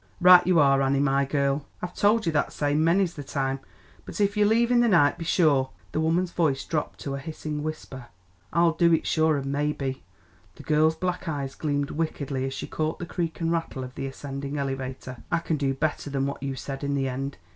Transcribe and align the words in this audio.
"Right 0.19 0.47
you 0.47 0.59
are, 0.59 0.81
Annie, 0.81 0.99
my 0.99 1.25
girl, 1.25 1.67
I've 1.79 1.93
towld 1.93 2.25
you 2.25 2.31
that 2.31 2.51
same 2.51 2.83
many's 2.83 3.13
the 3.13 3.23
time. 3.23 3.59
But 4.03 4.19
if 4.19 4.35
you're 4.35 4.47
leavin' 4.47 4.79
the 4.79 4.87
night 4.87 5.19
be 5.19 5.25
sure" 5.25 5.69
The 5.91 5.99
woman's 6.01 6.31
voice 6.31 6.65
dropped 6.65 6.99
to 7.01 7.13
a 7.13 7.19
hissing 7.19 7.61
whisper. 7.61 8.07
"I'll 8.51 8.71
do 8.71 8.91
it 8.95 9.05
sure, 9.05 9.37
and 9.37 9.51
maybe" 9.51 10.03
The 10.55 10.63
girl's 10.63 10.95
black 10.95 11.27
eyes 11.27 11.53
gleamed 11.53 11.91
wickedly 11.91 12.45
as 12.45 12.53
she 12.55 12.65
caught 12.65 12.97
the 12.97 13.05
creak 13.05 13.41
and 13.41 13.51
rattle 13.51 13.83
of 13.83 13.93
the 13.93 14.07
ascending 14.07 14.57
elevator" 14.57 15.21
I 15.31 15.37
can 15.37 15.57
do 15.57 15.75
better 15.75 16.09
than 16.09 16.25
what 16.25 16.41
you 16.41 16.55
said 16.55 16.83
in 16.83 16.95
the 16.95 17.07
end. 17.07 17.37